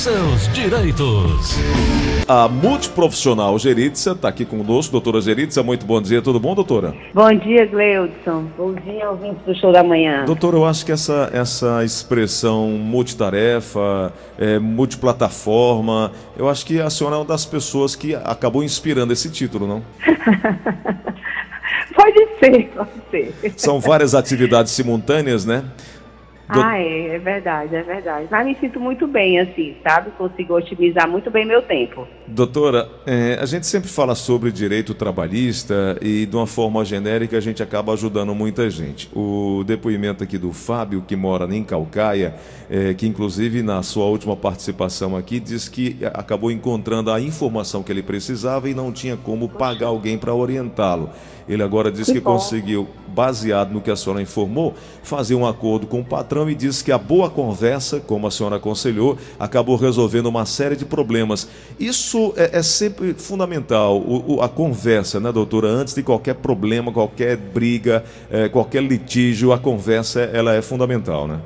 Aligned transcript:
seus 0.00 0.48
direitos. 0.54 1.58
A 2.26 2.48
multiprofissional 2.48 3.58
Geritza 3.58 4.12
está 4.12 4.28
aqui 4.28 4.46
conosco, 4.46 4.92
doutora 4.92 5.20
Geritza. 5.20 5.62
Muito 5.62 5.84
bom 5.84 6.00
dia, 6.00 6.22
tudo 6.22 6.40
bom, 6.40 6.54
doutora? 6.54 6.94
Bom 7.12 7.30
dia, 7.34 7.66
Gleudson. 7.66 8.46
Bom 8.56 8.72
dia, 8.72 9.10
ouvintes 9.10 9.44
do 9.44 9.54
show 9.54 9.70
da 9.70 9.84
manhã. 9.84 10.24
Doutora, 10.24 10.56
eu 10.56 10.64
acho 10.64 10.86
que 10.86 10.92
essa, 10.92 11.28
essa 11.34 11.84
expressão 11.84 12.70
multitarefa, 12.70 14.10
é, 14.38 14.58
multiplataforma, 14.58 16.12
eu 16.34 16.48
acho 16.48 16.64
que 16.64 16.80
a 16.80 16.88
senhora 16.88 17.16
é 17.16 17.18
uma 17.18 17.26
das 17.26 17.44
pessoas 17.44 17.94
que 17.94 18.14
acabou 18.14 18.64
inspirando 18.64 19.12
esse 19.12 19.30
título, 19.30 19.66
não? 19.66 19.82
pode 21.94 22.26
ser, 22.38 22.70
pode 22.74 22.90
ser. 23.10 23.34
São 23.54 23.78
várias 23.78 24.14
atividades 24.14 24.72
simultâneas, 24.72 25.44
né? 25.44 25.62
Do... 26.52 26.60
Ah, 26.60 26.78
é, 26.78 27.14
é 27.14 27.18
verdade, 27.18 27.76
é 27.76 27.82
verdade. 27.82 28.28
Mas 28.30 28.44
me 28.44 28.56
sinto 28.56 28.80
muito 28.80 29.06
bem 29.06 29.38
assim, 29.38 29.76
sabe? 29.82 30.10
Consigo 30.12 30.54
otimizar 30.54 31.08
muito 31.08 31.30
bem 31.30 31.44
meu 31.46 31.62
tempo. 31.62 32.08
Doutora, 32.32 32.88
é, 33.04 33.38
a 33.40 33.44
gente 33.44 33.66
sempre 33.66 33.88
fala 33.88 34.14
sobre 34.14 34.52
direito 34.52 34.94
trabalhista 34.94 35.98
e 36.00 36.26
de 36.26 36.36
uma 36.36 36.46
forma 36.46 36.84
genérica 36.84 37.36
a 37.36 37.40
gente 37.40 37.60
acaba 37.60 37.92
ajudando 37.92 38.32
muita 38.36 38.70
gente. 38.70 39.10
O 39.12 39.64
depoimento 39.66 40.22
aqui 40.22 40.38
do 40.38 40.52
Fábio, 40.52 41.02
que 41.06 41.16
mora 41.16 41.52
em 41.52 41.64
Calcaia, 41.64 42.36
é, 42.70 42.94
que 42.94 43.04
inclusive 43.04 43.62
na 43.62 43.82
sua 43.82 44.04
última 44.04 44.36
participação 44.36 45.16
aqui 45.16 45.40
diz 45.40 45.68
que 45.68 45.98
acabou 46.14 46.52
encontrando 46.52 47.10
a 47.10 47.20
informação 47.20 47.82
que 47.82 47.90
ele 47.90 48.02
precisava 48.02 48.70
e 48.70 48.74
não 48.74 48.92
tinha 48.92 49.16
como 49.16 49.48
pagar 49.48 49.88
alguém 49.88 50.16
para 50.16 50.32
orientá-lo. 50.32 51.10
Ele 51.48 51.64
agora 51.64 51.90
diz 51.90 52.06
que, 52.06 52.12
que 52.12 52.20
conseguiu, 52.20 52.86
baseado 53.08 53.72
no 53.72 53.80
que 53.80 53.90
a 53.90 53.96
senhora 53.96 54.22
informou, 54.22 54.72
fazer 55.02 55.34
um 55.34 55.44
acordo 55.44 55.84
com 55.84 55.98
o 55.98 56.04
patrão 56.04 56.48
e 56.48 56.54
diz 56.54 56.80
que 56.80 56.92
a 56.92 56.98
boa 56.98 57.28
conversa, 57.28 57.98
como 57.98 58.28
a 58.28 58.30
senhora 58.30 58.56
aconselhou, 58.56 59.18
acabou 59.36 59.74
resolvendo 59.74 60.26
uma 60.26 60.46
série 60.46 60.76
de 60.76 60.84
problemas. 60.84 61.48
Isso 61.76 62.19
é, 62.36 62.58
é 62.58 62.62
sempre 62.62 63.14
fundamental, 63.14 63.96
o, 63.96 64.36
o, 64.36 64.42
a 64.42 64.48
conversa, 64.48 65.18
né, 65.18 65.32
doutora? 65.32 65.68
Antes 65.68 65.94
de 65.94 66.02
qualquer 66.02 66.34
problema, 66.34 66.92
qualquer 66.92 67.36
briga, 67.36 68.04
é, 68.30 68.48
qualquer 68.48 68.82
litígio, 68.82 69.52
a 69.52 69.58
conversa 69.58 70.20
ela 70.20 70.54
é 70.54 70.62
fundamental, 70.62 71.26
né? 71.26 71.40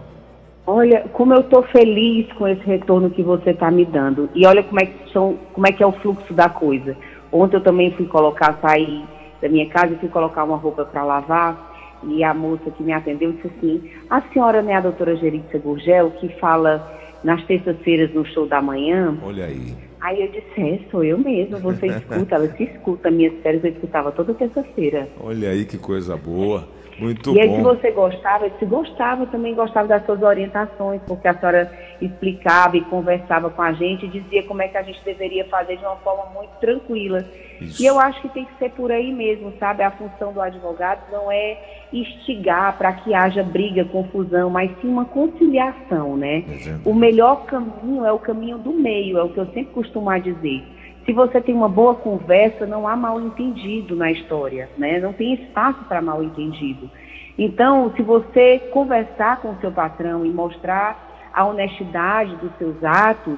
Olha, 0.66 1.04
como 1.12 1.34
eu 1.34 1.40
estou 1.40 1.62
feliz 1.64 2.32
com 2.32 2.48
esse 2.48 2.64
retorno 2.64 3.10
que 3.10 3.22
você 3.22 3.50
está 3.50 3.70
me 3.70 3.84
dando. 3.84 4.30
E 4.34 4.46
olha 4.46 4.62
como 4.62 4.80
é, 4.80 4.86
que 4.86 5.12
são, 5.12 5.36
como 5.52 5.66
é 5.66 5.72
que 5.72 5.82
é 5.82 5.86
o 5.86 5.92
fluxo 5.92 6.32
da 6.32 6.48
coisa. 6.48 6.96
Ontem 7.30 7.56
eu 7.56 7.60
também 7.60 7.90
fui 7.92 8.06
colocar, 8.06 8.58
sair 8.62 9.04
da 9.42 9.48
minha 9.48 9.68
casa 9.68 9.92
e 9.92 9.98
fui 9.98 10.08
colocar 10.08 10.44
uma 10.44 10.56
roupa 10.56 10.84
para 10.84 11.04
lavar. 11.04 11.74
E 12.04 12.24
a 12.24 12.32
moça 12.32 12.70
que 12.70 12.82
me 12.82 12.92
atendeu 12.92 13.32
disse 13.32 13.50
assim: 13.58 13.90
A 14.08 14.22
senhora 14.32 14.62
não 14.62 14.70
é 14.70 14.76
a 14.76 14.80
doutora 14.80 15.16
Geritza 15.16 15.58
Gurgel, 15.58 16.10
que 16.12 16.28
fala 16.40 16.86
nas 17.22 17.42
terças-feiras 17.44 18.12
no 18.14 18.24
show 18.26 18.46
da 18.46 18.60
manhã? 18.60 19.16
Olha 19.22 19.46
aí. 19.46 19.74
Aí 20.04 20.20
eu 20.20 20.28
disse: 20.28 20.60
É, 20.60 20.78
sou 20.90 21.02
eu 21.02 21.16
mesma. 21.16 21.58
Você 21.60 21.86
escuta, 21.86 22.34
ela 22.34 22.48
se 22.48 22.64
escuta. 22.64 23.10
Minhas 23.10 23.32
férias 23.42 23.64
eu 23.64 23.70
escutava 23.70 24.12
toda 24.12 24.34
terça-feira. 24.34 25.08
Olha 25.18 25.48
aí 25.48 25.64
que 25.64 25.78
coisa 25.78 26.14
boa. 26.14 26.68
Muito 26.98 27.30
e 27.30 27.32
bom. 27.32 27.38
E 27.38 27.40
aí, 27.40 27.56
se 27.56 27.62
você 27.62 27.90
gostava, 27.90 28.50
se 28.58 28.66
gostava, 28.66 29.26
também 29.26 29.54
gostava 29.54 29.88
das 29.88 30.04
suas 30.04 30.22
orientações, 30.22 31.00
porque 31.06 31.26
a 31.26 31.34
senhora 31.34 31.72
explicava 32.00 32.76
e 32.76 32.80
conversava 32.82 33.50
com 33.50 33.62
a 33.62 33.72
gente 33.72 34.06
e 34.06 34.08
dizia 34.08 34.42
como 34.42 34.62
é 34.62 34.68
que 34.68 34.76
a 34.76 34.82
gente 34.82 35.02
deveria 35.04 35.44
fazer 35.46 35.76
de 35.76 35.84
uma 35.84 35.96
forma 35.96 36.26
muito 36.32 36.50
tranquila. 36.60 37.24
Isso. 37.60 37.82
E 37.82 37.86
eu 37.86 37.98
acho 37.98 38.20
que 38.20 38.28
tem 38.28 38.44
que 38.44 38.58
ser 38.58 38.70
por 38.70 38.90
aí 38.90 39.12
mesmo, 39.12 39.52
sabe? 39.58 39.82
A 39.82 39.90
função 39.90 40.32
do 40.32 40.40
advogado 40.40 41.10
não 41.10 41.30
é 41.30 41.58
instigar 41.92 42.76
para 42.76 42.92
que 42.92 43.14
haja 43.14 43.42
briga, 43.42 43.84
confusão, 43.84 44.50
mas 44.50 44.70
sim 44.80 44.88
uma 44.88 45.04
conciliação, 45.04 46.16
né? 46.16 46.44
Exato. 46.48 46.88
O 46.88 46.94
melhor 46.94 47.44
caminho 47.46 48.04
é 48.04 48.12
o 48.12 48.18
caminho 48.18 48.58
do 48.58 48.72
meio, 48.72 49.18
é 49.18 49.22
o 49.22 49.28
que 49.28 49.38
eu 49.38 49.46
sempre 49.46 49.72
costumo 49.72 50.14
dizer. 50.20 50.62
Se 51.04 51.12
você 51.12 51.40
tem 51.40 51.54
uma 51.54 51.68
boa 51.68 51.94
conversa, 51.94 52.66
não 52.66 52.88
há 52.88 52.96
mal 52.96 53.20
entendido 53.20 53.94
na 53.94 54.10
história, 54.10 54.70
né? 54.78 54.98
Não 54.98 55.12
tem 55.12 55.34
espaço 55.34 55.84
para 55.84 56.00
mal 56.00 56.22
entendido. 56.22 56.90
Então, 57.36 57.92
se 57.94 58.02
você 58.02 58.58
conversar 58.72 59.42
com 59.42 59.50
o 59.50 59.56
seu 59.60 59.70
patrão 59.70 60.24
e 60.24 60.30
mostrar 60.30 61.13
a 61.34 61.44
honestidade 61.44 62.36
dos 62.36 62.56
seus 62.56 62.82
atos, 62.84 63.36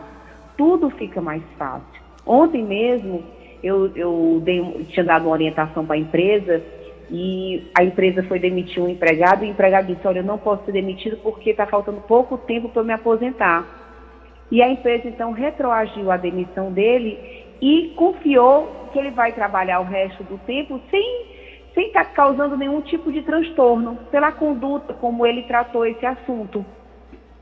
tudo 0.56 0.90
fica 0.90 1.20
mais 1.20 1.42
fácil. 1.58 2.02
Ontem 2.26 2.62
mesmo, 2.62 3.22
eu, 3.62 3.90
eu 3.96 4.40
dei, 4.44 4.60
tinha 4.90 5.04
dado 5.04 5.26
uma 5.26 5.32
orientação 5.32 5.86
para 5.86 5.96
a 5.96 5.98
empresa 5.98 6.62
e 7.10 7.70
a 7.78 7.84
empresa 7.84 8.22
foi 8.24 8.38
demitir 8.38 8.82
um 8.82 8.88
empregado 8.88 9.44
e 9.44 9.48
o 9.48 9.50
empregado 9.50 9.86
disse, 9.86 10.06
olha, 10.06 10.18
eu 10.18 10.24
não 10.24 10.38
posso 10.38 10.64
ser 10.64 10.72
demitido 10.72 11.16
porque 11.18 11.50
está 11.50 11.66
faltando 11.66 12.00
pouco 12.02 12.36
tempo 12.36 12.68
para 12.68 12.82
me 12.82 12.92
aposentar. 12.92 13.64
E 14.50 14.62
a 14.62 14.68
empresa, 14.68 15.08
então, 15.08 15.32
retroagiu 15.32 16.10
a 16.10 16.16
demissão 16.16 16.72
dele 16.72 17.18
e 17.60 17.92
confiou 17.96 18.88
que 18.92 18.98
ele 18.98 19.10
vai 19.10 19.32
trabalhar 19.32 19.80
o 19.80 19.84
resto 19.84 20.22
do 20.24 20.38
tempo 20.38 20.80
sem 20.90 21.36
sem 21.74 21.88
estar 21.88 22.06
tá 22.06 22.10
causando 22.10 22.56
nenhum 22.56 22.80
tipo 22.80 23.12
de 23.12 23.20
transtorno 23.20 23.98
pela 24.10 24.32
conduta 24.32 24.94
como 24.94 25.26
ele 25.26 25.42
tratou 25.42 25.84
esse 25.84 26.06
assunto. 26.06 26.64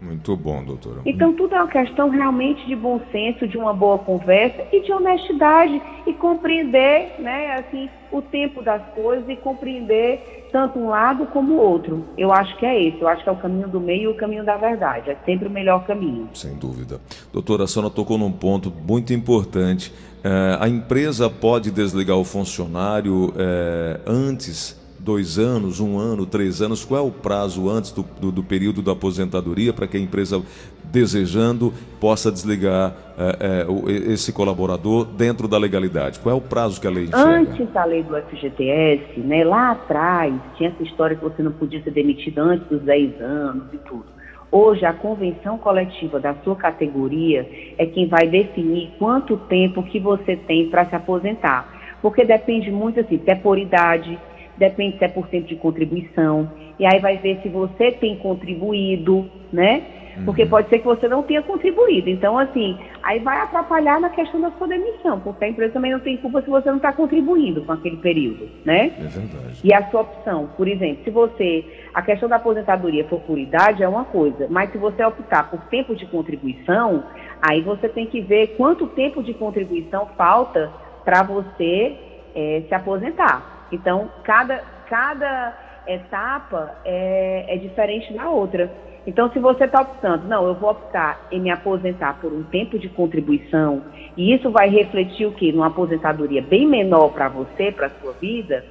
Muito 0.05 0.37
bom, 0.37 0.63
doutora. 0.63 1.01
Então, 1.07 1.33
tudo 1.33 1.55
é 1.55 1.59
uma 1.59 1.71
questão 1.71 2.11
realmente 2.11 2.67
de 2.67 2.77
bom 2.77 3.01
senso, 3.11 3.49
de 3.49 3.57
uma 3.57 3.73
boa 3.73 3.99
conversa 3.99 4.63
e 4.71 4.81
de 4.83 4.93
honestidade 4.93 5.81
e 6.07 6.13
compreender, 6.13 7.15
né, 7.19 7.55
assim, 7.55 7.89
o 8.13 8.21
tempo 8.21 8.63
das 8.63 8.83
coisas 8.95 9.27
e 9.29 9.37
compreender 9.37 10.49
tanto 10.53 10.79
um 10.79 10.89
lado 10.89 11.27
como 11.27 11.55
o 11.55 11.57
outro. 11.57 12.05
Eu 12.19 12.33
acho 12.33 12.55
que 12.59 12.67
é 12.67 12.81
esse, 12.81 13.01
eu 13.01 13.09
acho 13.09 13.23
que 13.23 13.29
é 13.29 13.33
o 13.33 13.37
caminho 13.37 13.67
do 13.67 13.81
meio 13.81 14.03
e 14.03 14.07
o 14.09 14.15
caminho 14.15 14.45
da 14.45 14.57
verdade. 14.57 15.11
É 15.11 15.17
sempre 15.25 15.49
o 15.49 15.51
melhor 15.51 15.87
caminho. 15.87 16.29
Sem 16.35 16.55
dúvida. 16.55 17.01
Doutora, 17.33 17.65
a 17.65 17.67
senhora 17.67 17.91
tocou 17.91 18.19
num 18.19 18.31
ponto 18.31 18.71
muito 18.87 19.13
importante. 19.15 19.93
É, 20.23 20.59
a 20.61 20.69
empresa 20.69 21.31
pode 21.31 21.71
desligar 21.71 22.17
o 22.17 22.25
funcionário 22.25 23.33
é, 23.37 24.01
antes 24.07 24.84
dois 25.05 25.39
anos, 25.39 25.81
um 25.81 25.99
ano, 25.99 26.25
três 26.25 26.63
anos? 26.63 26.85
Qual 26.85 27.05
é 27.05 27.07
o 27.07 27.13
prazo 27.13 27.69
antes 27.69 27.93
do, 27.93 28.03
do, 28.19 28.33
do 28.33 28.43
período 28.43 28.81
da 28.81 28.93
aposentadoria 28.93 29.73
para 29.73 29.87
que 29.87 29.99
a 29.99 30.01
empresa, 30.01 30.43
desejando, 30.85 31.73
possa 32.01 32.33
desligar 32.33 32.95
é, 33.19 33.67
é, 33.67 34.13
esse 34.13 34.33
colaborador 34.33 35.05
dentro 35.05 35.47
da 35.47 35.59
legalidade? 35.59 36.19
Qual 36.19 36.35
é 36.35 36.39
o 36.39 36.41
prazo 36.41 36.81
que 36.81 36.87
a 36.87 36.91
lei 36.91 37.05
enxerga? 37.05 37.29
Antes 37.29 37.71
da 37.71 37.85
lei 37.85 38.03
do 38.03 38.17
FGTS, 38.17 39.21
né, 39.21 39.45
lá 39.45 39.73
atrás, 39.73 40.35
tinha 40.57 40.71
essa 40.71 40.83
história 40.83 41.15
que 41.15 41.23
você 41.23 41.43
não 41.43 41.53
podia 41.53 41.83
ser 41.83 41.91
demitido 41.91 42.39
antes 42.39 42.67
dos 42.69 42.81
10 42.81 43.21
anos 43.21 43.65
e 43.73 43.79
tudo. 43.79 44.07
Hoje, 44.51 44.87
a 44.87 44.93
convenção 44.93 45.59
coletiva 45.59 46.21
da 46.21 46.33
sua 46.45 46.55
categoria 46.55 47.75
é 47.77 47.87
quem 47.87 48.07
vai 48.07 48.29
definir 48.29 48.93
quanto 48.99 49.37
tempo 49.37 49.83
que 49.83 49.99
você 49.99 50.37
tem 50.37 50.71
para 50.71 50.87
se 50.87 50.95
aposentar. 50.95 51.75
Porque 52.01 52.25
depende 52.25 52.71
muito, 52.71 53.01
assim, 53.01 53.19
se 53.19 53.31
é 53.31 53.35
por 53.35 53.59
idade, 53.59 54.17
depende 54.57 54.99
se 54.99 55.05
é 55.05 55.09
por 55.09 55.29
tempo 55.29 55.47
de 55.47 55.57
contribuição, 55.57 56.51
e 56.79 56.87
aí 56.87 57.01
vai 57.01 57.19
ver 57.19 57.41
se 57.43 57.49
você 57.49 57.93
tem 57.93 58.17
contribuído, 58.17 59.31
né? 59.53 59.83
Porque 60.25 60.45
uhum. 60.45 60.49
pode 60.49 60.69
ser 60.69 60.79
que 60.79 60.85
você 60.85 61.09
não 61.09 61.23
tenha 61.23 61.43
contribuído. 61.43 62.09
Então, 62.09 62.39
assim, 62.39 62.79
aí 63.03 63.19
vai 63.19 63.41
atrapalhar 63.41 64.01
na 64.01 64.11
questão 64.11 64.41
da 64.41 64.51
sua 64.53 64.69
demissão, 64.69 65.19
porque 65.21 65.45
a 65.45 65.49
empresa 65.49 65.73
também 65.73 65.93
não 65.93 66.01
tem 66.01 66.17
culpa 66.19 66.41
se 66.43 66.49
você 66.49 66.69
não 66.69 66.77
está 66.77 66.93
contribuindo 66.93 67.65
com 67.65 67.73
aquele 67.73 67.97
período, 67.97 68.49
né? 68.65 68.93
É 68.97 69.09
verdade. 69.09 69.61
E 69.65 69.75
a 69.75 69.91
sua 69.91 70.03
opção, 70.03 70.51
por 70.57 70.69
exemplo, 70.69 71.03
se 71.05 71.11
você. 71.11 71.65
A 71.93 72.03
questão 72.03 72.29
da 72.29 72.37
aposentadoria 72.37 73.05
for 73.07 73.21
por 73.21 73.39
idade 73.39 73.83
é 73.83 73.89
uma 73.89 74.05
coisa, 74.05 74.47
mas 74.49 74.71
se 74.71 74.79
você 74.79 75.05
optar 75.05 75.51
por 75.51 75.61
tempo 75.63 75.95
de 75.95 76.07
contribuição, 76.07 77.05
aí 77.43 77.61
você 77.61 77.89
tem 77.89 78.07
que 78.07 78.21
ver 78.21 78.55
quanto 78.57 78.87
tempo 78.89 79.23
de 79.23 79.35
contribuição 79.35 80.07
falta 80.17 80.73
para 81.05 81.23
você 81.23 81.97
é, 82.35 82.63
se 82.69 82.75
aposentar. 82.75 83.54
Então, 83.75 84.11
cada, 84.23 84.63
cada 84.89 85.53
etapa 85.87 86.77
é, 86.85 87.47
é 87.49 87.57
diferente 87.59 88.13
da 88.15 88.29
outra. 88.29 88.71
Então, 89.07 89.31
se 89.33 89.39
você 89.39 89.65
está 89.65 89.83
optando, 89.83 90.27
não, 90.27 90.47
eu 90.47 90.55
vou 90.55 90.71
optar 90.71 91.27
em 91.31 91.41
me 91.41 91.51
aposentar 91.51 92.19
por 92.21 92.33
um 92.33 92.43
tempo 92.45 92.79
de 92.79 92.89
contribuição, 92.89 93.83
e 94.17 94.33
isso 94.33 94.51
vai 94.51 94.71
refletir 94.71 95.27
o 95.27 95.33
quê? 95.33 95.53
Numa 95.53 95.67
aposentadoria 95.67 96.41
bem 96.41 96.67
menor 96.67 97.11
para 97.11 97.29
você, 97.29 97.71
para 97.71 97.89
a 97.89 97.91
sua 98.01 98.13
vida. 98.13 98.65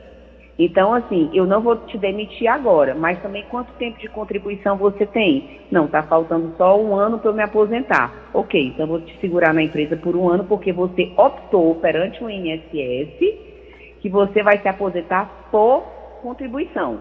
Então, 0.58 0.94
assim, 0.94 1.30
eu 1.34 1.46
não 1.46 1.62
vou 1.62 1.76
te 1.76 1.98
demitir 1.98 2.48
agora, 2.48 2.96
mas 2.96 3.20
também 3.22 3.44
quanto 3.50 3.74
tempo 3.74 4.00
de 4.00 4.08
contribuição 4.08 4.78
você 4.78 5.06
tem? 5.06 5.62
Não, 5.72 5.86
está 5.86 6.04
faltando 6.04 6.54
só 6.58 6.80
um 6.80 6.96
ano 6.96 7.20
para 7.20 7.30
eu 7.30 7.34
me 7.34 7.44
aposentar. 7.44 8.30
Ok, 8.34 8.68
então 8.68 8.88
vou 8.88 9.02
te 9.02 9.16
segurar 9.20 9.54
na 9.54 9.64
empresa 9.64 9.96
por 9.98 10.16
um 10.16 10.30
ano, 10.30 10.46
porque 10.46 10.72
você 10.72 11.12
optou 11.18 11.76
perante 11.76 12.24
o 12.24 12.30
INSS 12.30 13.53
que 14.04 14.10
você 14.10 14.44
vai 14.44 14.62
se 14.62 14.68
aposentar 14.68 15.48
por 15.50 15.84
contribuição. 16.22 17.00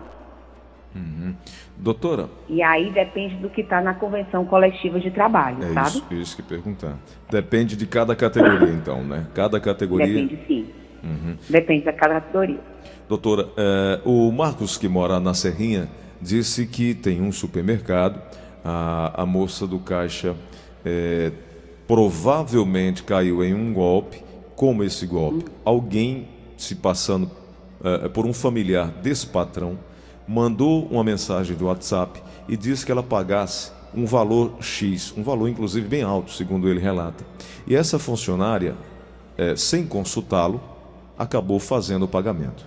Uhum. 0.94 1.34
Doutora. 1.76 2.28
E 2.48 2.62
aí 2.62 2.92
depende 2.92 3.34
do 3.36 3.50
que 3.50 3.62
está 3.62 3.80
na 3.80 3.92
convenção 3.92 4.44
coletiva 4.44 5.00
de 5.00 5.10
trabalho, 5.10 5.64
é 5.64 5.72
sabe? 5.72 5.88
Isso, 5.88 6.14
isso 6.14 6.36
que 6.36 6.42
perguntar. 6.44 6.96
Depende 7.28 7.76
de 7.76 7.88
cada 7.88 8.14
categoria, 8.14 8.68
então, 8.68 9.02
né? 9.02 9.26
Cada 9.34 9.58
categoria. 9.58 10.06
Depende 10.06 10.38
sim. 10.46 10.68
Uhum. 11.02 11.36
Depende 11.50 11.84
da 11.84 11.92
cada 11.92 12.20
categoria. 12.20 12.60
Doutora, 13.08 13.48
é, 13.56 14.00
o 14.04 14.30
Marcos, 14.30 14.78
que 14.78 14.86
mora 14.86 15.18
na 15.18 15.34
Serrinha, 15.34 15.88
disse 16.20 16.68
que 16.68 16.94
tem 16.94 17.20
um 17.20 17.32
supermercado. 17.32 18.22
A, 18.64 19.22
a 19.22 19.26
moça 19.26 19.66
do 19.66 19.80
caixa 19.80 20.36
é, 20.84 21.32
provavelmente 21.88 23.02
caiu 23.02 23.42
em 23.42 23.54
um 23.54 23.72
golpe. 23.72 24.22
Como 24.54 24.84
esse 24.84 25.04
golpe? 25.04 25.46
Alguém 25.64 26.28
se 26.62 26.74
passando 26.76 27.30
uh, 27.80 28.08
por 28.10 28.26
um 28.26 28.32
familiar 28.32 28.88
desse 28.88 29.26
patrão 29.26 29.78
mandou 30.26 30.86
uma 30.86 31.02
mensagem 31.02 31.56
do 31.56 31.66
WhatsApp 31.66 32.22
e 32.48 32.56
disse 32.56 32.86
que 32.86 32.92
ela 32.92 33.02
pagasse 33.02 33.72
um 33.94 34.06
valor 34.06 34.54
X, 34.60 35.12
um 35.16 35.22
valor 35.22 35.48
inclusive 35.48 35.86
bem 35.86 36.02
alto, 36.02 36.30
segundo 36.30 36.68
ele 36.68 36.80
relata. 36.80 37.24
E 37.66 37.74
essa 37.74 37.98
funcionária, 37.98 38.74
é, 39.36 39.54
sem 39.56 39.84
consultá-lo, 39.84 40.60
acabou 41.18 41.58
fazendo 41.58 42.04
o 42.04 42.08
pagamento. 42.08 42.66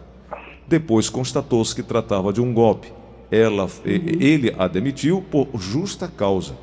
Depois 0.67 1.09
constatou-se 1.09 1.73
que 1.73 1.83
tratava 1.83 2.31
de 2.31 2.41
um 2.41 2.53
golpe. 2.53 2.91
Ela, 3.31 3.67
ele 3.83 4.53
a 4.57 4.67
demitiu 4.67 5.23
por 5.31 5.47
justa 5.55 6.07
causa. 6.07 6.55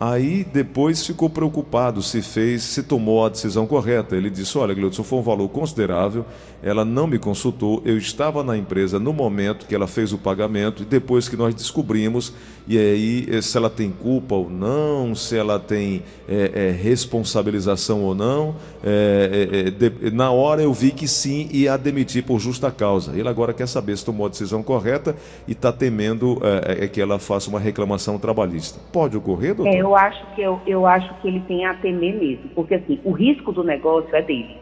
Aí 0.00 0.44
depois 0.44 1.06
ficou 1.06 1.28
preocupado 1.28 2.00
se 2.00 2.22
fez, 2.22 2.62
se 2.62 2.82
tomou 2.82 3.22
a 3.22 3.28
decisão 3.28 3.66
correta. 3.66 4.16
Ele 4.16 4.30
disse: 4.30 4.56
Olha, 4.56 4.72
Gleudson, 4.72 5.02
foi 5.02 5.18
um 5.18 5.22
valor 5.22 5.46
considerável. 5.50 6.24
Ela 6.62 6.86
não 6.86 7.06
me 7.06 7.18
consultou. 7.18 7.82
Eu 7.84 7.98
estava 7.98 8.42
na 8.42 8.56
empresa 8.56 8.98
no 8.98 9.12
momento 9.12 9.66
que 9.66 9.74
ela 9.74 9.86
fez 9.86 10.10
o 10.14 10.18
pagamento 10.18 10.82
e 10.82 10.86
depois 10.86 11.28
que 11.28 11.36
nós 11.36 11.54
descobrimos 11.54 12.32
e 12.66 12.78
aí 12.78 13.26
eh, 13.30 13.42
se 13.42 13.56
ela 13.56 13.68
tem 13.68 13.90
culpa 13.90 14.34
ou 14.34 14.48
não, 14.48 15.14
se 15.14 15.36
ela 15.36 15.58
tem 15.58 16.02
é, 16.28 16.68
é, 16.68 16.70
responsabilização 16.70 18.02
ou 18.02 18.14
não. 18.14 18.54
É, 18.82 19.70
de, 19.70 20.10
na 20.12 20.30
hora 20.30 20.62
eu 20.62 20.72
vi 20.72 20.92
que 20.92 21.08
sim 21.08 21.48
e 21.52 21.68
a 21.68 21.76
demitir 21.76 22.24
por 22.24 22.38
justa 22.38 22.70
causa. 22.70 23.12
Ele 23.14 23.28
agora 23.28 23.52
quer 23.52 23.66
saber 23.66 23.98
se 23.98 24.04
tomou 24.04 24.26
a 24.26 24.28
decisão 24.30 24.62
correta 24.62 25.16
e 25.48 25.52
está 25.52 25.72
temendo 25.72 26.40
que 26.92 27.00
ela 27.00 27.18
faça 27.18 27.50
uma 27.50 27.58
reclamação 27.58 28.18
trabalhista. 28.18 28.78
Pode 28.92 29.16
ocorrer, 29.16 29.54
doutor? 29.54 29.89
Eu 29.90 29.96
acho 29.96 30.26
que 30.34 30.40
eu, 30.40 30.60
eu 30.66 30.86
acho 30.86 31.12
que 31.14 31.28
ele 31.28 31.40
tem 31.40 31.66
a 31.66 31.74
temer 31.74 32.14
mesmo, 32.14 32.48
porque 32.54 32.74
assim 32.74 33.00
o 33.04 33.10
risco 33.10 33.52
do 33.52 33.64
negócio 33.64 34.14
é 34.14 34.22
dele. 34.22 34.56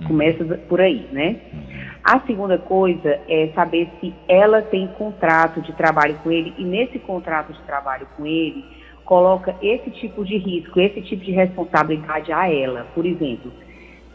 Hum. 0.00 0.04
Começa 0.06 0.44
por 0.68 0.80
aí, 0.80 1.06
né? 1.12 1.36
Hum. 1.52 1.60
A 2.02 2.20
segunda 2.20 2.56
coisa 2.56 3.20
é 3.28 3.50
saber 3.54 3.88
se 4.00 4.14
ela 4.26 4.62
tem 4.62 4.86
contrato 4.88 5.60
de 5.60 5.72
trabalho 5.74 6.18
com 6.22 6.30
ele 6.30 6.54
e 6.56 6.64
nesse 6.64 6.98
contrato 6.98 7.52
de 7.52 7.60
trabalho 7.62 8.08
com 8.16 8.26
ele 8.26 8.64
coloca 9.04 9.54
esse 9.60 9.90
tipo 9.90 10.24
de 10.24 10.38
risco, 10.38 10.80
esse 10.80 11.02
tipo 11.02 11.24
de 11.24 11.32
responsabilidade 11.32 12.32
a 12.32 12.50
ela. 12.50 12.86
Por 12.94 13.04
exemplo, 13.04 13.52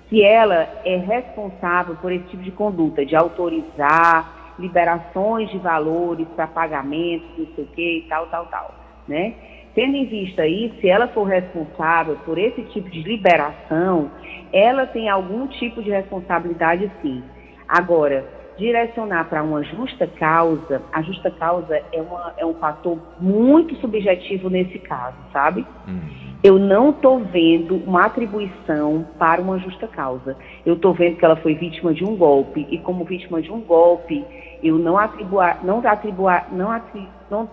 se 0.10 0.24
ela 0.24 0.68
é 0.84 0.98
responsável 0.98 1.96
por 1.98 2.12
esse 2.12 2.26
tipo 2.26 2.42
de 2.42 2.52
conduta, 2.52 3.06
de 3.06 3.16
autorizar 3.16 4.56
liberações 4.58 5.50
de 5.52 5.58
valores 5.58 6.26
para 6.36 6.48
pagamentos, 6.48 7.28
não 7.38 7.46
sei 7.56 7.64
o 7.66 7.68
que, 7.68 8.06
tal, 8.08 8.28
tal, 8.28 8.46
tal, 8.46 8.74
né? 9.08 9.34
Tendo 9.76 9.98
em 9.98 10.06
vista 10.06 10.48
isso, 10.48 10.80
se 10.80 10.88
ela 10.88 11.10
for 11.10 11.26
responsável 11.26 12.16
por 12.26 12.38
esse 12.38 12.62
tipo 12.64 12.90
de 12.90 13.04
liberação, 13.04 14.10
ela 14.54 14.86
tem 14.86 15.10
algum 15.10 15.48
tipo 15.48 15.84
de 15.84 15.92
responsabilidade 15.92 16.90
sim. 17.02 17.22
Agora, 17.68 18.26
direcionar 18.58 19.26
para 19.26 19.44
uma 19.44 19.62
justa 19.64 20.08
causa, 20.08 20.82
a 20.94 21.02
justa 21.02 21.30
causa 21.30 21.82
é, 21.92 22.02
uma, 22.02 22.34
é 22.38 22.46
um 22.46 22.54
fator 22.54 22.98
muito 23.20 23.76
subjetivo 23.76 24.50
nesse 24.50 24.80
caso, 24.80 25.18
sabe? 25.34 25.66
Uhum. 25.86 26.36
Eu 26.42 26.58
não 26.58 26.92
estou 26.92 27.20
vendo 27.20 27.76
uma 27.86 28.06
atribuição 28.06 29.06
para 29.18 29.42
uma 29.42 29.60
justa 29.60 29.88
causa. 29.88 30.38
Eu 30.66 30.76
estou 30.76 30.94
vendo 30.94 31.18
que 31.18 31.26
ela 31.26 31.36
foi 31.36 31.56
vítima 31.56 31.94
de 31.94 32.06
um 32.06 32.16
golpe 32.16 32.66
e 32.70 32.78
como 32.78 33.04
vítima 33.04 33.42
de 33.42 33.52
um 33.52 33.60
golpe, 33.60 34.24
eu 34.64 34.78
não 34.78 34.98
atribuo, 34.98 35.42
não 35.64 35.86
atribuo, 35.86 36.30
não 36.52 36.72
atribuo, 36.72 37.10
não, 37.30 37.50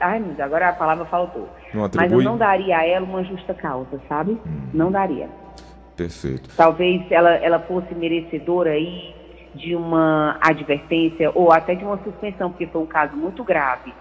ai, 0.00 0.22
agora 0.38 0.68
a 0.68 0.72
palavra 0.72 1.04
faltou. 1.06 1.48
Mas 1.94 2.12
eu 2.12 2.22
não 2.22 2.36
daria 2.36 2.78
a 2.78 2.86
ela 2.86 3.04
uma 3.04 3.22
justa 3.24 3.54
causa, 3.54 4.00
sabe? 4.08 4.32
Uhum. 4.32 4.68
Não 4.72 4.90
daria. 4.90 5.28
Perfeito. 5.96 6.48
Talvez 6.56 7.02
ela, 7.10 7.34
ela 7.36 7.58
fosse 7.60 7.94
merecedora 7.94 8.70
aí 8.70 9.14
de 9.54 9.74
uma 9.74 10.38
advertência 10.40 11.30
ou 11.34 11.52
até 11.52 11.74
de 11.74 11.84
uma 11.84 11.98
suspensão, 11.98 12.50
porque 12.50 12.66
foi 12.66 12.80
um 12.80 12.86
caso 12.86 13.16
muito 13.16 13.44
grave. 13.44 13.92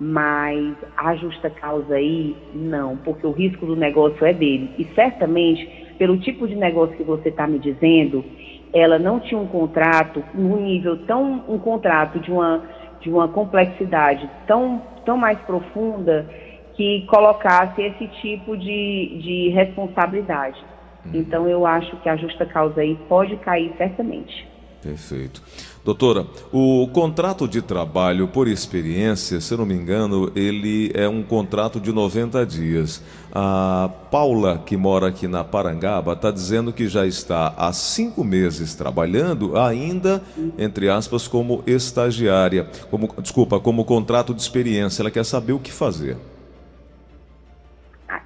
Mas 0.00 0.74
a 0.96 1.14
justa 1.14 1.48
causa 1.50 1.94
aí, 1.94 2.36
não, 2.54 2.96
porque 2.96 3.26
o 3.26 3.30
risco 3.30 3.66
do 3.66 3.76
negócio 3.76 4.24
é 4.24 4.32
dele. 4.32 4.70
E 4.78 4.84
certamente, 4.94 5.94
pelo 5.98 6.18
tipo 6.18 6.48
de 6.48 6.56
negócio 6.56 6.96
que 6.96 7.04
você 7.04 7.28
está 7.28 7.46
me 7.46 7.58
dizendo, 7.58 8.24
ela 8.72 8.98
não 8.98 9.20
tinha 9.20 9.40
um 9.40 9.46
contrato 9.46 10.24
no 10.34 10.56
nível 10.56 10.96
tão. 11.06 11.44
um 11.46 11.58
contrato 11.58 12.18
de 12.18 12.32
uma, 12.32 12.62
de 13.02 13.10
uma 13.10 13.28
complexidade 13.28 14.28
tão, 14.46 14.80
tão 15.04 15.16
mais 15.16 15.38
profunda 15.40 16.26
que 16.74 17.04
colocasse 17.06 17.82
esse 17.82 18.06
tipo 18.20 18.56
de, 18.56 19.18
de 19.22 19.48
responsabilidade. 19.50 20.58
Uhum. 21.04 21.12
Então, 21.14 21.48
eu 21.48 21.66
acho 21.66 21.96
que 21.98 22.08
a 22.08 22.16
justa 22.16 22.46
causa 22.46 22.80
aí 22.80 22.96
pode 23.08 23.36
cair 23.38 23.74
certamente. 23.76 24.51
Perfeito. 24.82 25.40
Doutora, 25.84 26.26
o 26.52 26.88
contrato 26.92 27.46
de 27.46 27.62
trabalho 27.62 28.26
por 28.26 28.48
experiência, 28.48 29.40
se 29.40 29.56
não 29.56 29.64
me 29.64 29.74
engano, 29.74 30.32
ele 30.34 30.90
é 30.92 31.08
um 31.08 31.22
contrato 31.22 31.78
de 31.78 31.92
90 31.92 32.44
dias. 32.44 33.02
A 33.32 33.88
Paula, 34.10 34.58
que 34.58 34.76
mora 34.76 35.06
aqui 35.06 35.28
na 35.28 35.44
Parangaba, 35.44 36.14
está 36.14 36.32
dizendo 36.32 36.72
que 36.72 36.88
já 36.88 37.06
está 37.06 37.54
há 37.56 37.72
cinco 37.72 38.24
meses 38.24 38.74
trabalhando, 38.74 39.56
ainda, 39.56 40.20
entre 40.58 40.88
aspas, 40.88 41.28
como 41.28 41.62
estagiária. 41.64 42.66
Como, 42.90 43.08
desculpa, 43.18 43.60
como 43.60 43.84
contrato 43.84 44.34
de 44.34 44.42
experiência. 44.42 45.02
Ela 45.02 45.12
quer 45.12 45.24
saber 45.24 45.52
o 45.52 45.60
que 45.60 45.70
fazer. 45.70 46.16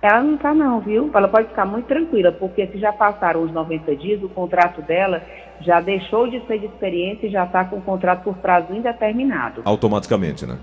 Ela 0.02 0.22
não 0.22 0.34
está 0.34 0.54
não, 0.54 0.80
viu? 0.80 1.10
Ela 1.12 1.28
pode 1.28 1.48
ficar 1.48 1.64
muito 1.64 1.86
tranquila, 1.86 2.32
porque 2.32 2.66
se 2.68 2.78
já 2.78 2.92
passaram 2.92 3.42
os 3.42 3.52
90 3.52 3.96
dias, 3.96 4.22
o 4.22 4.28
contrato 4.28 4.82
dela 4.82 5.22
já 5.60 5.80
deixou 5.80 6.28
de 6.28 6.40
ser 6.46 6.58
de 6.58 6.66
experiência 6.66 7.26
e 7.26 7.30
já 7.30 7.44
está 7.44 7.64
com 7.64 7.76
o 7.76 7.82
contrato 7.82 8.24
por 8.24 8.36
prazo 8.36 8.72
indeterminado. 8.72 9.62
Automaticamente, 9.64 10.46
né? 10.46 10.58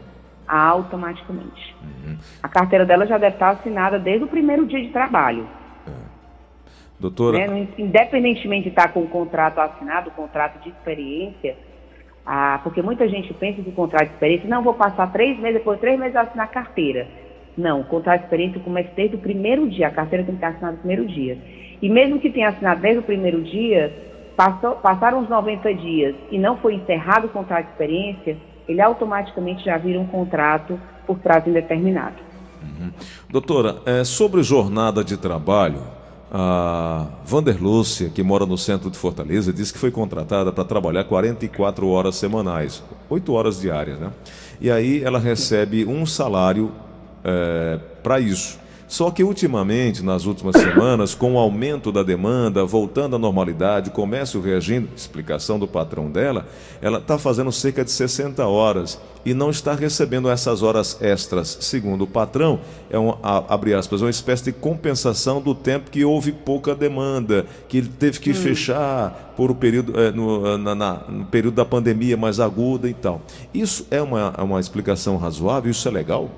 Automaticamente. 0.48 1.76
Uhum. 1.82 2.18
A 2.42 2.48
carteira 2.48 2.86
dela 2.86 3.06
já 3.06 3.18
deve 3.18 3.36
estar 3.36 3.50
assinada 3.50 3.98
desde 3.98 4.26
o 4.26 4.28
primeiro 4.28 4.66
dia 4.66 4.82
de 4.82 4.90
trabalho. 4.90 5.48
É. 5.88 5.92
Doutora... 7.00 7.48
Né? 7.48 7.68
Independentemente 7.78 8.64
de 8.64 8.70
estar 8.70 8.90
com 8.90 9.02
o 9.02 9.08
contrato 9.08 9.60
assinado, 9.60 10.10
o 10.10 10.14
contrato 10.14 10.62
de 10.62 10.70
experiência, 10.70 11.56
ah, 12.26 12.60
porque 12.64 12.82
muita 12.82 13.08
gente 13.08 13.34
pensa 13.34 13.62
que 13.62 13.70
o 13.70 13.74
contrato 13.74 14.08
de 14.08 14.14
experiência, 14.14 14.48
não, 14.48 14.64
vou 14.64 14.74
passar 14.74 15.12
três 15.12 15.38
meses, 15.40 15.58
depois 15.58 15.80
três 15.80 16.00
meses 16.00 16.16
assinar 16.16 16.46
a 16.46 16.50
carteira. 16.50 17.08
Não, 17.58 17.82
o 17.82 17.84
contrato 17.84 18.20
de 18.20 18.26
experiência 18.26 18.60
começa 18.62 18.90
desde 18.96 19.16
o 19.16 19.20
primeiro 19.20 19.70
dia, 19.70 19.88
a 19.88 19.92
carteira 19.92 20.24
tem 20.24 20.36
que 20.36 20.38
estar 20.38 20.50
assinada 20.50 20.74
no 20.74 20.80
primeiro 20.80 21.06
dia. 21.06 21.38
E 21.82 21.90
mesmo 21.90 22.20
que 22.20 22.30
tenha 22.30 22.50
assinado 22.50 22.82
desde 22.82 23.00
o 23.00 23.04
primeiro 23.04 23.42
dia, 23.42 23.94
passou, 24.36 24.76
passaram 24.76 25.22
os 25.22 25.30
90 25.30 25.74
dias 25.76 26.16
e 26.32 26.38
não 26.38 26.58
foi 26.58 26.76
encerrado 26.76 27.28
o 27.28 27.30
contrato 27.30 27.66
de 27.66 27.72
experiência, 27.72 28.38
ele 28.68 28.82
automaticamente 28.82 29.66
já 29.66 29.78
vira 29.78 30.00
um 30.00 30.08
contrato 30.08 30.80
por 31.06 31.18
prazo 31.20 31.50
indeterminado. 31.50 32.16
Uhum. 32.62 32.92
Doutora, 33.30 33.78
é, 33.86 34.04
sobre 34.04 34.42
jornada 34.42 35.04
de 35.04 35.18
trabalho, 35.18 35.82
a 36.32 37.08
Vanderlúcia, 37.26 38.10
que 38.10 38.24
mora 38.24 38.46
no 38.46 38.58
centro 38.58 38.90
de 38.90 38.98
Fortaleza, 38.98 39.54
disse 39.54 39.72
que 39.72 39.78
foi 39.78 39.92
contratada 39.92 40.52
para 40.52 40.64
trabalhar 40.64 41.04
44 41.04 41.88
horas 41.88 42.16
semanais, 42.16 42.84
8 43.10 43.34
horas 43.34 43.62
diárias, 43.62 44.00
né? 44.00 44.12
E 44.60 44.72
aí 44.72 45.04
ela 45.04 45.20
recebe 45.20 45.86
um 45.86 46.06
salário 46.06 46.72
é, 47.24 47.80
para 48.02 48.20
isso. 48.20 48.60
Só 48.88 49.10
que 49.10 49.24
ultimamente, 49.24 50.04
nas 50.04 50.26
últimas 50.26 50.56
semanas, 50.56 51.16
com 51.16 51.34
o 51.34 51.38
aumento 51.40 51.92
da 51.92 52.04
demanda, 52.04 52.66
voltando 52.66 53.16
à 53.16 53.20
normalidade, 53.20 53.90
o 53.90 53.94
comércio 53.94 54.42
reagindo, 54.42 54.90
explicação 54.96 55.58
do 55.58 55.68
patrão 55.68 56.12
dela, 56.12 56.46
ela 56.82 57.00
está 57.00 57.18
fazendo 57.18 57.52
cerca 57.52 57.84
de 57.84 57.92
60 57.92 58.46
horas 58.46 59.00
e 59.26 59.34
não 59.34 59.50
está 59.50 59.74
recebendo 59.74 60.30
essas 60.30 60.62
horas 60.62 60.98
extras. 61.02 61.58
Segundo 61.62 62.04
o 62.04 62.08
patrão, 62.08 62.60
é 62.90 63.00
um, 63.00 63.16
abre 63.22 63.74
aspas, 63.74 64.02
uma 64.02 64.10
espécie 64.10 64.46
de 64.46 64.52
compensação 64.52 65.42
do 65.42 65.56
tempo 65.56 65.90
que 65.90 66.04
houve 66.04 66.32
pouca 66.32 66.76
demanda, 66.76 67.46
que 67.68 67.78
ele 67.78 67.88
teve 67.88 68.20
que 68.20 68.32
hum. 68.32 68.36
fechar 68.36 69.34
por 69.36 69.50
o 69.50 69.56
período, 69.56 70.00
é, 70.00 70.12
no, 70.12 70.58
na, 70.58 70.76
na, 70.76 70.94
no 71.08 71.26
período 71.26 71.56
da 71.56 71.66
pandemia 71.66 72.18
mais 72.18 72.40
aguda 72.40 72.90
e 72.90 72.94
tal. 72.94 73.22
Isso 73.54 73.88
é 73.90 74.02
uma, 74.02 74.34
é 74.38 74.42
uma 74.42 74.60
explicação 74.60 75.18
razoável? 75.18 75.72
Isso 75.72 75.88
é 75.88 75.92
legal? 75.92 76.30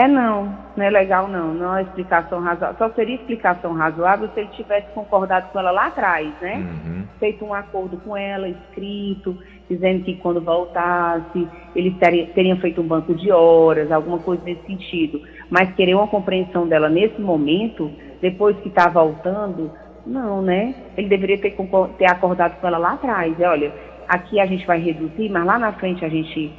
É 0.00 0.08
não, 0.08 0.56
não 0.78 0.84
é 0.86 0.88
legal 0.88 1.28
não, 1.28 1.52
não 1.52 1.76
é 1.76 1.82
explicação 1.82 2.40
razoável. 2.40 2.78
Só 2.78 2.88
seria 2.94 3.16
explicação 3.16 3.74
razoável 3.74 4.30
se 4.32 4.40
ele 4.40 4.48
tivesse 4.56 4.86
concordado 4.94 5.50
com 5.52 5.58
ela 5.58 5.70
lá 5.70 5.88
atrás, 5.88 6.32
né? 6.40 6.56
Uhum. 6.56 7.04
Feito 7.18 7.44
um 7.44 7.52
acordo 7.52 7.98
com 7.98 8.16
ela, 8.16 8.48
escrito, 8.48 9.36
dizendo 9.68 10.02
que 10.02 10.16
quando 10.16 10.40
voltasse, 10.40 11.46
eles 11.76 11.94
teriam, 11.98 12.26
teriam 12.28 12.56
feito 12.56 12.80
um 12.80 12.86
banco 12.86 13.14
de 13.14 13.30
horas, 13.30 13.92
alguma 13.92 14.18
coisa 14.18 14.42
nesse 14.42 14.64
sentido. 14.64 15.20
Mas 15.50 15.74
querer 15.74 15.94
uma 15.94 16.08
compreensão 16.08 16.66
dela 16.66 16.88
nesse 16.88 17.20
momento, 17.20 17.90
depois 18.22 18.56
que 18.60 18.68
está 18.68 18.88
voltando, 18.88 19.70
não, 20.06 20.40
né? 20.40 20.74
Ele 20.96 21.08
deveria 21.08 21.36
ter, 21.36 21.54
ter 21.98 22.10
acordado 22.10 22.58
com 22.58 22.66
ela 22.66 22.78
lá 22.78 22.92
atrás. 22.94 23.38
É, 23.38 23.46
olha, 23.46 23.70
aqui 24.08 24.40
a 24.40 24.46
gente 24.46 24.66
vai 24.66 24.80
reduzir, 24.80 25.28
mas 25.28 25.44
lá 25.44 25.58
na 25.58 25.72
frente 25.72 26.02
a 26.06 26.08
gente 26.08 26.50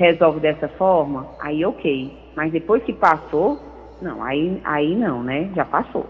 resolve 0.00 0.40
dessa 0.40 0.66
forma, 0.66 1.26
aí 1.38 1.64
ok. 1.64 2.10
Mas 2.34 2.50
depois 2.50 2.82
que 2.82 2.92
passou, 2.92 3.60
não, 4.00 4.22
aí, 4.22 4.58
aí 4.64 4.96
não, 4.96 5.22
né? 5.22 5.50
Já 5.54 5.64
passou. 5.64 6.06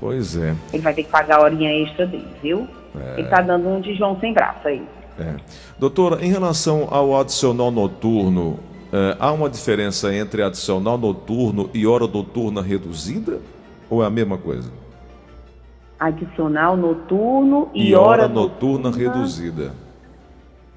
Pois 0.00 0.36
é. 0.36 0.54
Ele 0.72 0.82
vai 0.82 0.92
ter 0.92 1.04
que 1.04 1.10
pagar 1.10 1.38
a 1.38 1.42
horinha 1.42 1.70
extra 1.84 2.06
dele, 2.06 2.26
viu? 2.42 2.66
É. 2.98 3.20
Ele 3.20 3.28
tá 3.28 3.40
dando 3.40 3.68
um 3.68 3.80
de 3.80 3.94
João 3.94 4.18
sem 4.18 4.34
braço 4.34 4.66
aí. 4.66 4.82
É. 5.16 5.36
Doutora, 5.78 6.24
em 6.24 6.28
relação 6.28 6.88
ao 6.90 7.18
adicional 7.20 7.70
noturno, 7.70 8.58
é, 8.92 9.16
há 9.20 9.30
uma 9.30 9.48
diferença 9.48 10.12
entre 10.12 10.42
adicional 10.42 10.98
noturno 10.98 11.70
e 11.72 11.86
hora 11.86 12.08
noturna 12.08 12.60
reduzida? 12.60 13.38
Ou 13.88 14.02
é 14.02 14.06
a 14.06 14.10
mesma 14.10 14.38
coisa? 14.38 14.72
Adicional 16.00 16.76
noturno 16.76 17.68
e, 17.74 17.90
E 17.90 17.94
hora 17.94 18.22
hora 18.22 18.28
noturna 18.28 18.90
reduzida. 18.90 19.72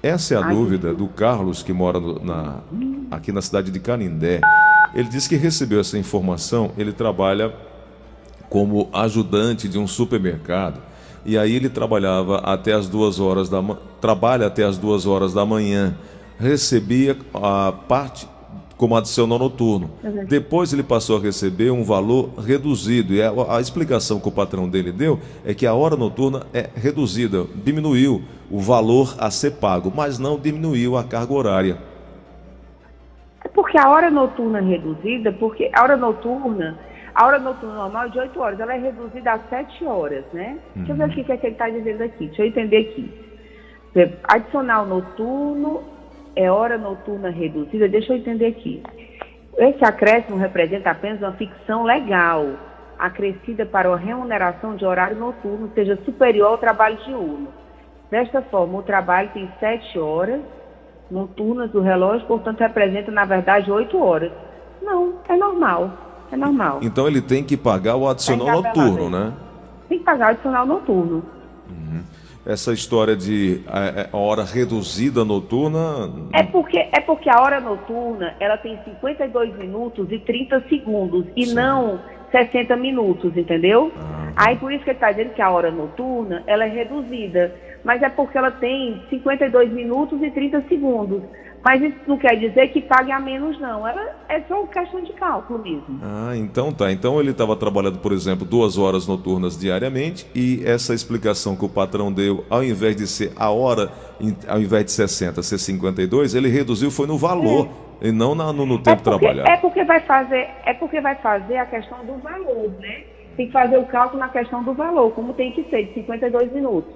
Essa 0.04 0.34
é 0.34 0.36
a 0.36 0.44
Ai, 0.44 0.54
dúvida 0.54 0.92
do 0.92 1.08
Carlos, 1.08 1.62
que 1.62 1.72
mora 1.72 1.98
no- 1.98 2.22
na- 2.22 2.58
aqui 3.10 3.32
na 3.32 3.40
cidade 3.40 3.70
de 3.70 3.80
Canindé. 3.80 4.42
Ele 4.94 5.08
disse 5.08 5.26
que 5.30 5.34
recebeu 5.36 5.80
essa 5.80 5.96
informação, 5.96 6.72
ele 6.76 6.92
trabalha 6.92 7.54
como 8.50 8.90
ajudante 8.92 9.66
de 9.66 9.78
um 9.78 9.86
supermercado. 9.86 10.78
E 11.24 11.38
aí 11.38 11.54
ele 11.56 11.70
trabalhava 11.70 12.36
até 12.40 12.74
as 12.74 12.86
duas 12.86 13.18
horas 13.18 13.48
da 13.48 13.62
trabalha 13.98 14.46
até 14.46 14.62
as 14.62 14.76
duas 14.76 15.06
horas 15.06 15.32
da 15.32 15.46
manhã, 15.46 15.96
recebia 16.38 17.16
a 17.32 17.72
parte 17.72 18.28
como 18.76 18.96
adicional 18.96 19.38
noturno. 19.38 19.90
Depois 20.28 20.72
ele 20.72 20.82
passou 20.82 21.16
a 21.16 21.20
receber 21.20 21.70
um 21.70 21.84
valor 21.84 22.30
reduzido. 22.38 23.12
E 23.12 23.22
a, 23.22 23.32
a 23.56 23.60
explicação 23.60 24.20
que 24.20 24.28
o 24.28 24.32
patrão 24.32 24.68
dele 24.68 24.90
deu 24.90 25.18
é 25.44 25.54
que 25.54 25.66
a 25.66 25.74
hora 25.74 25.96
noturna 25.96 26.46
é 26.52 26.68
reduzida, 26.74 27.44
diminuiu 27.54 28.22
o 28.50 28.58
valor 28.58 29.14
a 29.18 29.30
ser 29.30 29.52
pago, 29.52 29.92
mas 29.94 30.18
não 30.18 30.38
diminuiu 30.38 30.96
a 30.96 31.04
carga 31.04 31.32
horária. 31.32 31.78
É 33.44 33.48
porque 33.48 33.78
a 33.78 33.88
hora 33.88 34.10
noturna 34.10 34.60
reduzida, 34.60 35.32
porque 35.32 35.70
a 35.72 35.82
hora 35.82 35.96
noturna, 35.96 36.78
a 37.14 37.26
hora 37.26 37.38
noturna 37.38 37.74
normal 37.74 38.06
é 38.06 38.08
de 38.08 38.18
8 38.18 38.40
horas, 38.40 38.60
ela 38.60 38.74
é 38.74 38.78
reduzida 38.78 39.32
a 39.32 39.38
7 39.38 39.84
horas, 39.84 40.24
né? 40.32 40.58
Deixa 40.74 40.92
eu 40.92 40.96
ver 40.96 41.04
aqui 41.04 41.20
o 41.20 41.24
que, 41.24 41.32
é 41.32 41.36
que 41.36 41.46
ele 41.46 41.54
está 41.54 41.68
dizendo 41.68 42.02
aqui, 42.02 42.26
deixa 42.26 42.42
eu 42.42 42.46
entender 42.46 42.78
aqui. 42.78 43.24
Adicional 44.24 44.86
noturno 44.86 45.93
é 46.36 46.50
hora 46.50 46.76
noturna 46.76 47.30
reduzida, 47.30 47.88
deixa 47.88 48.12
eu 48.12 48.18
entender 48.18 48.46
aqui. 48.46 48.82
Esse 49.56 49.84
acréscimo 49.84 50.36
representa 50.36 50.90
apenas 50.90 51.20
uma 51.20 51.32
ficção 51.32 51.84
legal, 51.84 52.46
acrescida 52.98 53.64
para 53.64 53.92
a 53.92 53.96
remuneração 53.96 54.76
de 54.76 54.84
horário 54.84 55.16
noturno, 55.16 55.70
seja 55.74 55.96
superior 56.04 56.48
ao 56.48 56.58
trabalho 56.58 56.96
diurno. 57.04 57.48
Desta 58.10 58.42
forma, 58.42 58.78
o 58.78 58.82
trabalho 58.82 59.30
tem 59.32 59.48
7 59.60 59.98
horas 59.98 60.40
noturnas 61.10 61.70
do 61.70 61.80
relógio, 61.80 62.26
portanto, 62.26 62.60
representa, 62.60 63.10
na 63.10 63.24
verdade, 63.24 63.70
8 63.70 63.96
horas. 64.02 64.32
Não, 64.82 65.14
é 65.28 65.36
normal. 65.36 65.90
É 66.32 66.36
normal. 66.36 66.80
Então 66.82 67.06
ele 67.06 67.20
tem 67.20 67.44
que 67.44 67.56
pagar 67.56 67.96
o 67.96 68.08
adicional 68.08 68.62
noturno, 68.62 69.10
né? 69.10 69.32
Tem 69.88 69.98
que 69.98 70.04
pagar 70.04 70.28
o 70.28 70.30
adicional 70.30 70.66
noturno. 70.66 71.22
Essa 72.46 72.72
história 72.72 73.16
de 73.16 73.62
a, 73.66 74.16
a 74.16 74.18
hora 74.18 74.44
reduzida 74.44 75.24
noturna. 75.24 76.10
É 76.32 76.42
porque, 76.42 76.78
é 76.78 77.00
porque 77.00 77.30
a 77.30 77.40
hora 77.40 77.60
noturna, 77.60 78.34
ela 78.38 78.56
tem 78.58 78.78
52 78.84 79.56
minutos 79.56 80.10
e 80.10 80.18
30 80.18 80.64
segundos, 80.68 81.24
e 81.34 81.46
Sim. 81.46 81.54
não 81.54 82.00
60 82.34 82.74
minutos, 82.76 83.36
entendeu? 83.36 83.92
Ah. 83.96 84.32
Aí 84.36 84.56
por 84.56 84.72
isso 84.72 84.82
que 84.82 84.90
ele 84.90 84.96
está 84.96 85.12
dizendo 85.12 85.34
que 85.34 85.42
a 85.42 85.50
hora 85.50 85.70
noturna, 85.70 86.42
ela 86.46 86.64
é 86.64 86.68
reduzida. 86.68 87.54
Mas 87.84 88.02
é 88.02 88.08
porque 88.08 88.36
ela 88.36 88.50
tem 88.50 89.02
52 89.10 89.70
minutos 89.70 90.20
e 90.22 90.30
30 90.30 90.64
segundos. 90.68 91.22
Mas 91.62 91.80
isso 91.80 91.96
não 92.06 92.18
quer 92.18 92.36
dizer 92.36 92.68
que 92.68 92.80
pague 92.82 93.10
a 93.10 93.18
menos, 93.18 93.58
não. 93.58 93.86
Ela 93.86 94.16
é 94.28 94.40
só 94.42 94.60
uma 94.60 94.68
questão 94.68 95.02
de 95.02 95.12
cálculo 95.14 95.62
mesmo. 95.62 95.98
Ah, 96.02 96.36
então 96.36 96.72
tá. 96.72 96.90
Então 96.90 97.20
ele 97.20 97.30
estava 97.30 97.56
trabalhando, 97.56 97.98
por 97.98 98.12
exemplo, 98.12 98.44
duas 98.44 98.76
horas 98.76 99.06
noturnas 99.06 99.58
diariamente 99.58 100.26
e 100.34 100.62
essa 100.64 100.92
explicação 100.92 101.56
que 101.56 101.64
o 101.64 101.68
patrão 101.68 102.12
deu, 102.12 102.44
ao 102.50 102.62
invés 102.62 102.96
de 102.96 103.06
ser 103.06 103.32
a 103.36 103.50
hora, 103.50 103.90
ao 104.46 104.60
invés 104.60 104.84
de 104.86 104.92
60, 104.92 105.42
ser 105.42 105.58
52, 105.58 106.34
ele 106.34 106.48
reduziu 106.48 106.90
foi 106.90 107.06
no 107.06 107.16
valor 107.16 107.68
e 108.04 108.12
não 108.12 108.34
na- 108.34 108.52
no, 108.52 108.64
no 108.66 108.74
É 108.76 108.78
tempo 108.78 109.02
porque, 109.02 109.18
trabalhado. 109.18 109.48
é 109.50 109.56
porque 109.56 109.82
vai 109.84 110.00
fazer, 110.00 110.48
é 110.64 110.74
porque 110.74 111.00
vai 111.00 111.14
fazer 111.16 111.56
a 111.56 111.66
questão 111.66 112.04
do 112.04 112.14
valor, 112.18 112.70
né? 112.80 113.02
Tem 113.36 113.46
que 113.46 113.52
fazer 113.52 113.78
o 113.78 113.84
cálculo 113.86 114.20
na 114.20 114.28
questão 114.28 114.62
do 114.62 114.74
valor, 114.74 115.10
como 115.12 115.32
tem 115.34 115.50
que 115.50 115.64
ser, 115.70 115.86
de 115.88 115.94
52 115.94 116.52
minutos. 116.52 116.92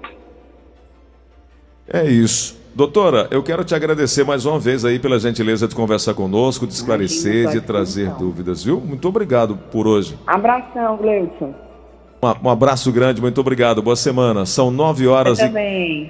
É 1.91 2.05
isso. 2.05 2.57
Doutora, 2.75 3.27
eu 3.31 3.41
quero 3.43 3.63
te 3.65 3.73
agradecer 3.73 4.23
mais 4.23 4.45
uma 4.45 4.59
vez 4.59 4.85
aí 4.85 4.99
pela 4.99 5.19
gentileza 5.19 5.67
de 5.67 5.75
conversar 5.75 6.13
conosco, 6.13 6.67
de 6.67 6.73
esclarecer, 6.73 7.41
Imagina, 7.43 7.51
de 7.51 7.57
à 7.57 7.61
trazer 7.61 8.09
dúvidas, 8.11 8.63
viu? 8.63 8.79
Muito 8.79 9.07
obrigado 9.07 9.57
por 9.71 9.87
hoje. 9.87 10.15
Abração, 10.27 10.95
Gleudson. 10.97 11.53
Um, 12.43 12.49
abraço 12.49 12.91
grande, 12.91 13.19
muito 13.21 13.41
obrigado. 13.41 13.81
Boa 13.81 13.95
semana. 13.95 14.45
São 14.45 14.69
nove 14.69 15.07
horas 15.07 15.39
e 15.39 15.47
também. 15.47 16.07